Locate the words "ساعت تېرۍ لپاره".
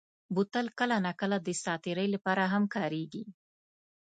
1.63-2.43